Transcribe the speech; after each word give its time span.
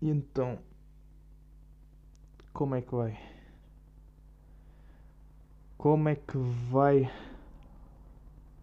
E 0.00 0.08
então, 0.08 0.60
como 2.52 2.76
é 2.76 2.82
que 2.82 2.94
vai? 2.94 3.18
Como 5.76 6.08
é 6.08 6.14
que 6.14 6.38
vai 6.70 7.10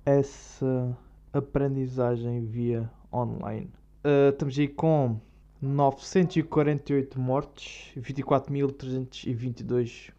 essa 0.06 0.98
aprendizagem 1.34 2.46
via 2.46 2.90
online? 3.12 3.70
Uh, 4.06 4.30
estamos 4.30 4.58
aí 4.58 4.70
com 4.70 5.20
948 5.62 7.20
mortes 7.20 7.92
e 7.98 8.00
24.322 8.00 10.14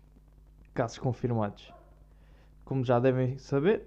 casos 0.74 0.98
confirmados. 0.98 1.72
Como 2.62 2.84
já 2.84 2.98
devem 2.98 3.38
saber, 3.38 3.86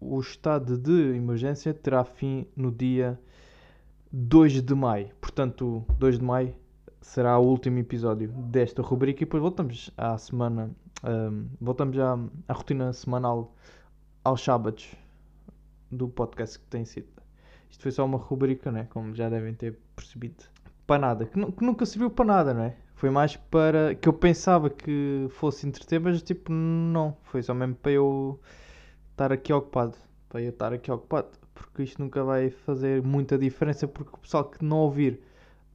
o 0.00 0.20
estado 0.20 0.78
de 0.78 1.16
emergência 1.16 1.74
terá 1.74 2.04
fim 2.04 2.46
no 2.54 2.70
dia 2.70 3.18
2 4.12 4.62
de 4.62 4.74
maio. 4.74 5.10
Portanto, 5.20 5.84
2 5.98 6.18
de 6.18 6.24
maio 6.24 6.54
será 7.00 7.38
o 7.38 7.46
último 7.46 7.78
episódio 7.78 8.28
desta 8.28 8.82
rubrica 8.82 9.22
e 9.22 9.26
depois 9.26 9.42
voltamos 9.42 9.90
à 9.96 10.16
semana, 10.18 10.70
um, 11.04 11.46
voltamos 11.60 11.98
à, 11.98 12.18
à 12.46 12.52
rotina 12.52 12.92
semanal 12.92 13.54
aos 14.24 14.42
sábados 14.42 14.94
do 15.90 16.08
podcast 16.08 16.58
que 16.58 16.66
tem 16.66 16.84
sido. 16.84 17.08
Isto 17.70 17.82
foi 17.82 17.92
só 17.92 18.04
uma 18.04 18.18
rubrica, 18.18 18.72
né? 18.72 18.86
Como 18.90 19.14
já 19.14 19.28
devem 19.28 19.54
ter 19.54 19.78
percebido. 19.94 20.44
Para 20.86 20.98
nada, 21.00 21.26
que, 21.26 21.52
que 21.52 21.64
nunca 21.64 21.84
serviu 21.84 22.10
para 22.10 22.24
nada, 22.24 22.54
não 22.54 22.62
é? 22.62 22.76
Foi 22.94 23.10
mais 23.10 23.36
para 23.36 23.94
que 23.94 24.08
eu 24.08 24.12
pensava 24.12 24.70
que 24.70 25.26
fosse 25.30 25.66
entreter, 25.66 26.00
mas 26.00 26.22
tipo, 26.22 26.50
não. 26.50 27.16
Foi 27.22 27.42
só 27.42 27.54
mesmo 27.54 27.74
para 27.74 27.92
eu 27.92 28.40
estar 29.10 29.32
aqui 29.32 29.52
ocupado. 29.52 29.96
Para 30.28 30.42
eu 30.42 30.50
estar 30.50 30.72
aqui 30.72 30.90
ocupado. 30.90 31.28
Porque 31.58 31.82
isto 31.82 32.00
nunca 32.00 32.22
vai 32.24 32.50
fazer 32.50 33.02
muita 33.02 33.36
diferença. 33.36 33.86
Porque 33.86 34.14
o 34.14 34.18
pessoal 34.18 34.44
que 34.44 34.64
não 34.64 34.78
ouvir, 34.78 35.20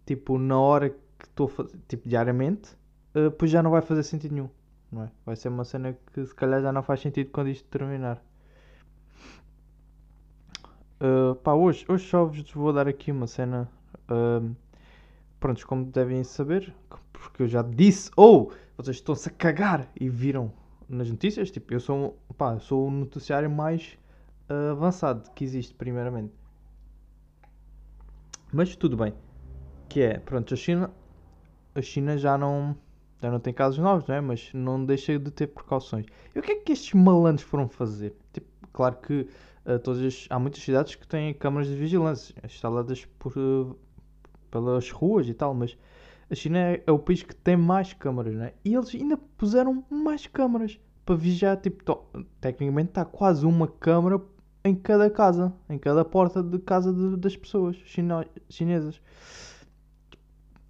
tipo, 0.06 0.38
na 0.38 0.59
hora 0.59 0.89
que 0.89 1.26
estou 1.26 1.48
a 1.48 1.50
fazer, 1.50 1.78
tipo, 1.88 2.08
diariamente, 2.08 2.72
uh, 3.16 3.31
pois 3.31 3.52
já 3.52 3.62
não 3.62 3.72
vai 3.72 3.81
fazer 3.81 4.04
sentido 4.04 4.34
nenhum. 4.34 4.50
Não 4.92 5.04
é? 5.04 5.11
Vai 5.26 5.36
ser 5.36 5.50
uma 5.50 5.64
cena 5.64 5.98
que 6.14 6.26
se 6.26 6.36
calhar 6.36 6.61
já 6.61 6.72
não 6.72 6.84
faz 6.84 7.02
sentido 7.02 7.31
quando 7.31 7.50
isto 7.50 7.67
terminar. 7.70 8.23
Uh, 11.02 11.36
pá, 11.36 11.54
hoje, 11.54 11.86
hoje 11.89 12.08
só 12.08 12.26
vos 12.26 12.52
vou 12.52 12.72
dar 12.72 12.88
aqui 12.88 13.11
uma 13.11 13.28
cena. 13.28 13.70
Uh, 14.09 14.56
prontos, 15.39 15.66
como 15.66 15.84
devem 15.84 16.23
saber, 16.23 16.73
porque 17.11 17.44
eu 17.44 17.48
já 17.50 17.61
disse, 17.61 18.09
ou 18.16 18.50
oh, 18.50 18.54
vocês 18.78 18.95
estão-se 18.95 19.28
a 19.28 19.31
cagar 19.31 19.89
e 20.00 20.08
viram 20.08 20.54
nas 20.88 21.09
notícias, 21.09 21.52
tipo, 21.52 21.73
eu 21.73 21.81
sou, 21.81 22.17
pá, 22.38 22.58
sou 22.59 22.88
o 22.88 22.92
noticiário 22.92 23.50
mais 23.50 23.98
avançado 24.72 25.30
que 25.31 25.44
existe, 25.44 25.73
primeiramente. 25.73 26.33
Mas 28.52 28.75
tudo 28.75 28.95
bem. 28.95 29.13
Que 29.89 30.02
é, 30.02 30.19
pronto, 30.19 30.53
a 30.53 30.58
China, 30.58 30.91
a 31.73 31.81
China 31.81 32.17
já 32.17 32.38
não, 32.38 32.75
já 33.21 33.31
não 33.31 33.39
tem 33.39 33.53
casos 33.53 33.80
novos, 33.80 34.08
não 34.08 34.16
é? 34.16 34.21
Mas 34.21 34.52
não 34.53 34.86
deixa 34.86 35.17
de 35.17 35.31
ter 35.31 35.47
precauções. 35.47 36.05
E 36.36 36.39
o 36.39 36.41
que 36.41 36.52
é 36.52 36.55
que 36.58 36.71
estes 36.71 36.94
malandros 36.94 37.44
foram 37.44 37.67
fazer? 37.67 38.16
Tipo, 38.31 38.47
claro 38.71 38.97
que 38.97 39.27
uh, 39.66 39.80
todas 39.80 40.02
as, 40.02 40.27
há 40.30 40.38
muitas 40.38 40.61
cidades 40.61 40.95
que 40.95 41.08
têm 41.08 41.33
câmaras 41.33 41.67
de 41.67 41.75
vigilância 41.75 42.36
instaladas 42.44 43.05
por, 43.17 43.33
uh, 43.38 43.75
pelas 44.52 44.91
ruas 44.91 45.27
e 45.27 45.33
tal, 45.33 45.53
mas 45.53 45.75
a 46.30 46.36
China 46.36 46.59
é, 46.59 46.83
é, 46.86 46.91
o 46.91 46.99
país 46.99 47.23
que 47.23 47.36
tem 47.36 47.58
mais 47.58 47.94
câmaras, 47.94 48.36
né? 48.36 48.53
E 48.64 48.73
eles 48.73 48.94
ainda 48.94 49.17
puseram 49.17 49.83
mais 49.89 50.27
câmaras 50.27 50.80
para 51.05 51.16
vigiar, 51.16 51.58
tipo, 51.58 52.05
tecnicamente 52.39 52.89
está 52.89 53.03
quase 53.03 53.45
uma 53.45 53.67
câmara 53.67 54.19
em 54.64 54.75
cada 54.75 55.09
casa, 55.09 55.53
em 55.69 55.78
cada 55.78 56.06
porta 56.06 56.42
de 56.42 56.58
casa 56.59 56.94
de, 56.94 57.17
das 57.17 57.36
pessoas 57.36 57.75
chino, 57.86 58.25
chinesas. 58.50 59.02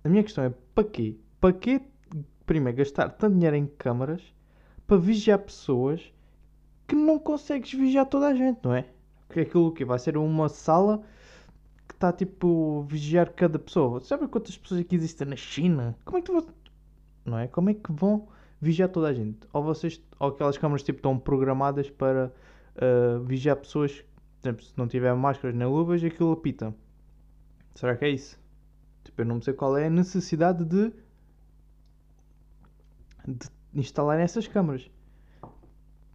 A 0.04 0.10
minha 0.10 0.24
questão 0.24 0.44
é, 0.44 0.54
para 0.74 0.84
quê? 0.84 1.16
Para 1.40 1.54
quê, 1.54 1.82
primeiro, 2.46 2.78
gastar 2.78 3.10
tanto 3.10 3.36
dinheiro 3.36 3.56
em 3.56 3.66
câmaras 3.66 4.22
para 4.88 4.98
vigiar 4.98 5.40
pessoas 5.40 6.12
que 6.88 6.96
não 6.96 7.18
consegues 7.20 7.72
vigiar 7.74 8.06
toda 8.06 8.28
a 8.28 8.34
gente, 8.34 8.60
não 8.64 8.74
é? 8.74 8.86
Que 9.30 9.40
é 9.40 9.44
aquilo 9.44 9.72
que 9.72 9.86
vai 9.86 10.00
ser 10.00 10.18
uma 10.18 10.50
sala 10.50 11.04
está 12.04 12.12
tipo 12.12 12.84
vigiar 12.84 13.32
cada 13.32 13.58
pessoa. 13.58 14.02
Sabe 14.02 14.28
quantas 14.28 14.58
pessoas 14.58 14.82
aqui 14.82 14.96
existem 14.96 15.28
na 15.28 15.38
China? 15.38 15.96
Como 16.04 16.18
é 16.18 16.22
que 16.22 16.32
vão, 16.32 16.46
não 17.26 17.40
é? 17.40 17.48
Como 17.48 17.70
é 17.70 17.74
que 17.74 17.92
vão 17.92 18.28
vigiar 18.60 18.90
toda 18.90 19.08
a 19.08 19.14
gente? 19.14 19.40
Ou 19.54 19.64
vocês, 19.64 20.02
ou 20.20 20.30
aquelas 20.30 20.58
câmaras 20.58 20.84
tipo 20.84 20.98
estão 20.98 21.18
programadas 21.18 21.90
para 21.90 22.34
uh, 22.78 23.24
vigiar 23.24 23.56
pessoas, 23.58 24.04
por 24.42 24.48
exemplo, 24.48 24.64
se 24.64 24.74
não 24.78 24.88
tiver 24.88 25.14
máscaras 25.16 25.56
nem 25.56 25.68
luvas, 25.68 26.04
aquilo 26.04 26.32
apita. 26.32 26.74
Será 27.76 27.96
que 27.96 28.06
é 28.06 28.10
isso? 28.10 28.40
Tipo, 29.04 29.22
eu 29.22 29.26
não 29.26 29.42
sei 29.42 29.54
qual 29.54 29.78
é 29.78 29.88
a 29.88 29.90
necessidade 29.90 30.64
de, 30.64 30.94
de 33.28 33.50
instalar 33.74 34.20
essas 34.20 34.48
câmaras. 34.48 34.90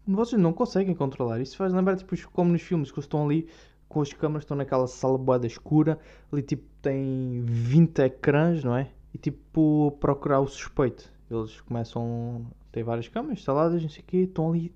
Vocês 0.07 0.41
não 0.41 0.53
conseguem 0.53 0.95
controlar. 0.95 1.41
Isso 1.41 1.57
faz 1.57 1.73
lembrar, 1.73 1.97
tipo, 1.97 2.17
como 2.31 2.53
nos 2.53 2.63
filmes, 2.63 2.91
que 2.91 3.01
estão 3.01 3.27
ali 3.27 3.49
com 3.89 4.01
as 4.01 4.13
câmaras 4.13 4.45
estão 4.45 4.57
naquela 4.57 4.87
sala 4.87 5.17
boada 5.17 5.47
escura, 5.47 5.99
ali 6.31 6.43
tipo 6.43 6.65
tem 6.83 7.43
20 7.43 7.99
ecrãs, 8.01 8.63
não 8.63 8.77
é? 8.77 8.91
E 9.15 9.19
tipo 9.19 9.97
procurar 9.99 10.41
o 10.41 10.47
suspeito. 10.47 11.11
Eles 11.31 11.61
começam 11.63 12.47
a 12.51 12.73
ter 12.73 12.83
várias 12.83 13.09
câmaras 13.09 13.39
instaladas, 13.39 13.83
não 13.83 13.89
sei 13.89 14.03
o 14.03 14.05
quê, 14.05 14.17
estão 14.19 14.51
ali. 14.51 14.73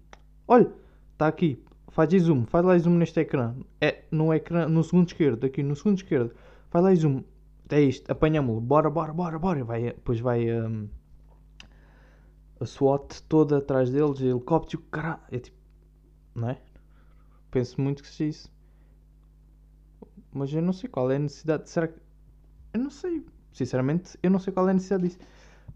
Olha, 0.48 0.70
está 1.12 1.28
aqui, 1.28 1.62
faz 1.92 2.10
zoom, 2.10 2.44
faz 2.46 2.64
lá 2.64 2.76
zoom 2.78 2.94
neste 2.94 3.20
ecrã. 3.20 3.54
É 3.80 4.04
no 4.10 4.32
ecrã, 4.34 4.66
no 4.66 4.82
segundo 4.82 5.08
esquerdo, 5.08 5.46
aqui 5.46 5.62
no 5.62 5.76
segundo 5.76 5.98
esquerdo, 5.98 6.34
faz 6.70 6.84
lá 6.84 6.94
zoom. 6.94 7.22
É 7.70 7.80
isto, 7.80 8.10
apanhamos-lo, 8.10 8.60
bora, 8.60 8.90
bora, 8.90 9.12
bora, 9.12 9.38
bora. 9.38 9.64
Vai, 9.64 9.84
depois 9.84 10.20
vai 10.20 10.50
um, 10.50 10.88
a 12.60 12.66
SWAT 12.66 13.22
toda 13.28 13.58
atrás 13.58 13.90
deles, 13.90 14.20
helicóptero, 14.20 14.82
caralho. 14.90 15.20
É 15.30 15.38
tipo, 15.38 15.56
não 16.34 16.50
é? 16.50 16.58
Penso 17.50 17.80
muito 17.80 18.02
que 18.02 18.08
seja 18.08 18.30
isso. 18.30 18.52
Mas 20.32 20.52
eu 20.52 20.62
não 20.62 20.72
sei 20.72 20.88
qual 20.88 21.10
é 21.10 21.16
a 21.16 21.18
necessidade. 21.18 21.68
Será 21.68 21.88
que. 21.88 21.98
Eu 22.72 22.80
não 22.80 22.90
sei. 22.90 23.24
Sinceramente, 23.52 24.18
eu 24.22 24.30
não 24.30 24.38
sei 24.38 24.52
qual 24.52 24.66
é 24.68 24.70
a 24.70 24.74
necessidade 24.74 25.04
disso. 25.04 25.18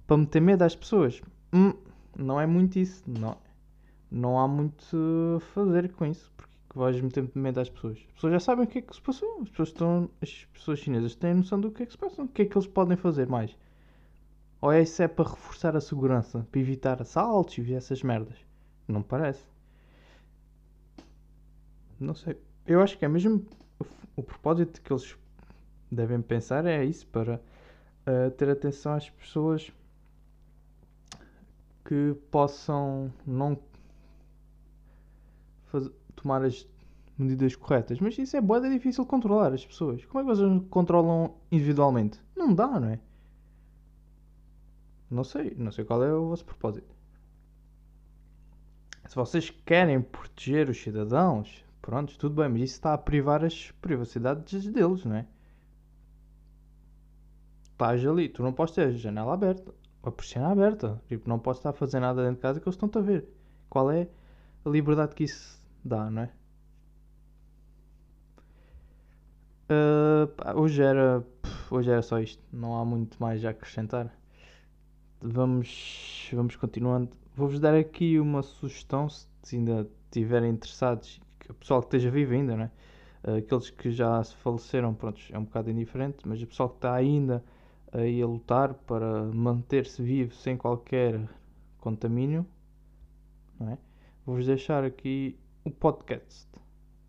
Para 0.06 0.16
meter 0.16 0.40
medo 0.40 0.62
às 0.62 0.74
pessoas. 0.74 1.20
Hum, 1.52 1.74
não 2.16 2.40
é 2.40 2.46
muito 2.46 2.78
isso. 2.78 3.02
Não, 3.06 3.36
não 4.16 4.38
há 4.38 4.48
muito 4.48 5.36
a 5.36 5.40
fazer 5.40 5.92
com 5.92 6.06
isso. 6.06 6.32
Porque 6.36 6.78
vais 6.78 7.00
meter 7.00 7.30
medo 7.34 7.60
às 7.60 7.68
pessoas. 7.68 7.98
As 7.98 8.14
pessoas 8.14 8.32
já 8.32 8.40
sabem 8.40 8.64
o 8.64 8.68
que 8.68 8.78
é 8.78 8.82
que 8.82 8.94
se 8.94 9.00
passou. 9.00 9.40
As 9.42 9.48
pessoas, 9.50 9.68
estão, 9.68 10.10
as 10.22 10.44
pessoas 10.52 10.78
chinesas 10.78 11.14
têm 11.14 11.34
noção 11.34 11.60
do 11.60 11.70
que 11.70 11.82
é 11.82 11.86
que 11.86 11.92
se 11.92 11.98
passa. 11.98 12.22
O 12.22 12.28
que 12.28 12.42
é 12.42 12.44
que 12.44 12.56
eles 12.56 12.66
podem 12.66 12.96
fazer 12.96 13.28
mais? 13.28 13.56
Ou 14.60 14.72
é 14.72 14.82
isso 14.82 15.02
é 15.02 15.08
para 15.08 15.28
reforçar 15.28 15.76
a 15.76 15.80
segurança? 15.80 16.46
Para 16.50 16.60
evitar 16.60 17.00
assaltos 17.00 17.58
e 17.58 17.74
essas 17.74 18.02
merdas? 18.02 18.36
Não 18.88 19.02
parece. 19.02 19.44
Não 22.00 22.14
sei. 22.14 22.36
Eu 22.66 22.80
acho 22.80 22.98
que 22.98 23.04
é 23.04 23.08
mesmo 23.08 23.46
o 24.16 24.22
propósito 24.22 24.80
que 24.80 24.92
eles 24.92 25.16
devem 25.90 26.20
pensar 26.20 26.66
é 26.66 26.84
isso, 26.84 27.06
para 27.06 27.36
uh, 27.36 28.30
ter 28.32 28.48
atenção 28.48 28.94
às 28.94 29.08
pessoas 29.08 29.70
que 31.84 32.16
possam 32.30 33.12
não 33.26 33.56
fazer, 35.66 35.92
tomar 36.14 36.44
as 36.44 36.66
medidas 37.18 37.54
corretas. 37.56 38.00
Mas 38.00 38.18
isso 38.18 38.36
é 38.36 38.40
boa, 38.40 38.64
é 38.66 38.70
difícil 38.70 39.04
controlar 39.06 39.52
as 39.52 39.64
pessoas. 39.64 40.04
Como 40.04 40.20
é 40.20 40.22
que 40.22 40.36
vocês 40.36 40.62
controlam 40.70 41.34
individualmente? 41.50 42.20
Não 42.34 42.54
dá, 42.54 42.80
não 42.80 42.88
é? 42.88 43.00
Não 45.10 45.24
sei, 45.24 45.54
não 45.56 45.70
sei 45.70 45.84
qual 45.84 46.02
é 46.02 46.12
o 46.12 46.28
vosso 46.28 46.44
propósito. 46.44 46.94
Se 49.06 49.14
vocês 49.14 49.50
querem 49.64 50.02
proteger 50.02 50.68
os 50.68 50.82
cidadãos, 50.82 51.64
Pronto, 51.86 52.18
tudo 52.18 52.34
bem, 52.34 52.48
mas 52.48 52.62
isso 52.62 52.74
está 52.74 52.94
a 52.94 52.98
privar 52.98 53.44
as 53.44 53.70
privacidades 53.80 54.66
deles, 54.66 55.04
não 55.04 55.14
é? 55.14 55.26
Estás 57.70 58.04
ali, 58.04 58.28
tu 58.28 58.42
não 58.42 58.52
podes 58.52 58.74
ter 58.74 58.88
a 58.88 58.90
janela 58.90 59.32
aberta, 59.32 59.72
a 60.02 60.10
persiana 60.10 60.50
aberta. 60.50 61.00
Tipo, 61.06 61.28
não 61.28 61.38
podes 61.38 61.60
estar 61.60 61.70
a 61.70 61.72
fazer 61.72 62.00
nada 62.00 62.22
dentro 62.22 62.38
de 62.38 62.42
casa 62.42 62.58
que 62.58 62.66
eles 62.66 62.74
estão-te 62.74 62.98
a 62.98 63.00
ver. 63.00 63.28
Qual 63.70 63.88
é 63.88 64.08
a 64.66 64.70
liberdade 64.70 65.14
que 65.14 65.24
isso 65.24 65.60
dá, 65.84 66.10
não 66.10 66.22
é? 66.22 66.30
Uh, 69.68 70.26
pá, 70.28 70.54
hoje 70.54 70.82
era 70.82 71.24
hoje 71.70 71.90
era 71.90 72.02
só 72.02 72.20
isto 72.20 72.40
não 72.52 72.78
há 72.78 72.84
muito 72.84 73.20
mais 73.20 73.44
a 73.44 73.50
acrescentar 73.50 74.16
vamos 75.20 76.30
vamos 76.32 76.54
continuando 76.54 77.10
vou-vos 77.34 77.58
dar 77.58 77.74
aqui 77.74 78.20
uma 78.20 78.44
sugestão 78.44 79.08
se 79.08 79.56
ainda 79.56 79.88
estiverem 80.04 80.50
interessados 80.52 81.20
o 81.50 81.54
pessoal 81.54 81.80
que 81.80 81.86
esteja 81.86 82.10
vivo 82.10 82.32
ainda, 82.32 82.56
né? 82.56 82.70
aqueles 83.38 83.70
que 83.70 83.90
já 83.90 84.22
se 84.22 84.34
faleceram, 84.36 84.94
pronto, 84.94 85.20
é 85.30 85.38
um 85.38 85.44
bocado 85.44 85.70
indiferente, 85.70 86.18
mas 86.26 86.40
o 86.40 86.46
pessoal 86.46 86.68
que 86.68 86.76
está 86.76 86.94
ainda 86.94 87.42
aí 87.92 88.22
a 88.22 88.26
lutar 88.26 88.74
para 88.74 89.24
manter-se 89.24 90.02
vivo 90.02 90.34
sem 90.34 90.56
qualquer 90.56 91.28
contamínio, 91.80 92.46
não 93.58 93.70
é? 93.70 93.78
Vou-vos 94.26 94.46
deixar 94.46 94.84
aqui 94.84 95.38
o 95.64 95.70
podcast. 95.70 96.46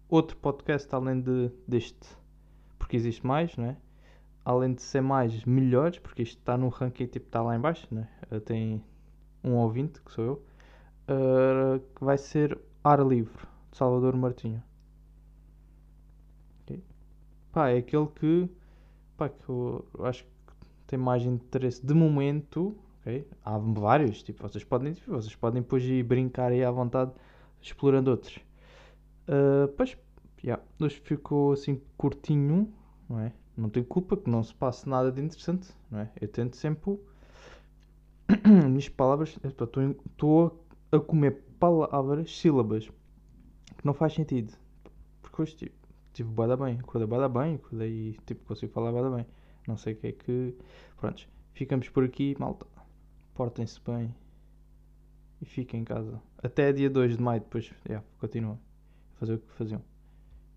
Outro 0.08 0.38
podcast 0.38 0.88
além 0.96 1.20
de, 1.20 1.52
deste, 1.68 2.08
porque 2.80 2.96
existe 2.96 3.26
mais, 3.26 3.58
não 3.58 3.66
é? 3.66 3.78
além 4.48 4.74
de 4.74 4.82
ser 4.82 5.02
mais 5.02 5.44
melhores, 5.44 6.00
porque 6.00 6.24
isto 6.24 6.38
está 6.38 6.58
no 6.58 6.70
ranking, 6.70 7.06
tipo, 7.08 7.26
está 7.26 7.42
lá 7.42 7.54
em 7.54 7.60
baixo, 7.60 7.86
né? 7.92 8.08
Uh, 8.32 8.40
tem 8.40 8.82
um 9.44 9.56
ouvinte, 9.56 10.02
que 10.02 10.10
sou 10.10 10.24
eu, 10.24 10.46
uh, 11.10 11.80
que 11.94 12.06
vai 12.06 12.18
ser 12.18 12.58
Ar 12.82 13.06
Livre, 13.06 13.46
de 13.70 13.78
Salvador 13.78 14.16
Martinho. 14.16 14.64
Okay. 16.62 16.82
Pá, 17.52 17.72
é 17.72 17.80
aquele 17.80 18.08
que, 18.08 18.50
pá, 19.18 19.28
que 19.28 19.50
eu 19.50 19.86
acho 20.06 20.24
que 20.24 20.54
tem 20.88 20.98
mais 20.98 21.24
interesse 21.24 21.86
de 21.86 21.94
momento, 21.94 22.74
ok? 23.08 23.28
Há 23.44 23.58
vários, 23.58 24.22
tipo, 24.22 24.44
vocês 24.44 24.64
podem, 24.64 24.94
vocês 25.08 25.36
podem 25.36 25.62
depois 25.62 25.84
ir 25.84 26.04
brincar 26.04 26.52
aí 26.52 26.64
à 26.64 26.70
vontade, 26.70 27.12
explorando 27.62 28.12
outros. 28.12 28.38
Uh, 29.28 29.68
pois, 29.76 29.98
yeah, 30.44 30.62
hoje 30.80 31.00
ficou 31.04 31.54
assim 31.54 31.82
curtinho, 31.98 32.72
não 33.10 33.20
é? 33.20 33.32
Não 33.56 33.70
tenho 33.70 33.86
culpa 33.86 34.16
que 34.16 34.30
não 34.30 34.44
se 34.44 34.54
passe 34.54 34.88
nada 34.88 35.12
de 35.12 35.22
interessante, 35.22 35.70
não 35.90 36.00
é? 36.00 36.12
Eu 36.20 36.28
tento 36.28 36.58
sempre, 36.58 37.00
minhas 38.68 38.90
palavras, 38.90 39.38
estou 39.44 40.62
a 40.92 41.00
comer 41.00 41.44
palavras, 41.60 42.38
sílabas, 42.38 42.92
que 43.78 43.86
não 43.86 43.94
faz 43.94 44.14
sentido. 44.14 44.54
Porque 45.22 45.42
hoje, 45.42 45.56
tipo, 45.56 45.76
tive 46.14 46.30
bada 46.30 46.56
bem, 46.56 46.78
acordei 46.80 47.08
bada 47.08 47.28
bem, 47.28 47.56
acordei, 47.56 48.18
tipo, 48.26 48.46
consigo 48.46 48.72
falar 48.74 48.92
bada 48.92 49.10
bem. 49.10 49.26
Não 49.68 49.76
sei 49.76 49.94
o 49.94 49.98
que 49.98 50.08
é 50.08 50.12
que. 50.12 50.56
Prontos, 50.98 51.28
ficamos 51.54 51.90
por 51.90 52.04
aqui, 52.04 52.36
malta. 52.40 52.77
Portem-se 53.38 53.80
bem 53.82 54.16
e 55.40 55.46
fiquem 55.46 55.82
em 55.82 55.84
casa. 55.84 56.20
Até 56.40 56.74
dia 56.74 56.90
2 56.90 57.18
de 57.18 57.22
maio, 57.22 57.40
depois, 57.40 57.72
yeah, 57.88 58.04
continua 58.18 58.60
fazer 59.20 59.36
o 59.36 59.38
que 59.38 59.54
faziam. 59.54 59.80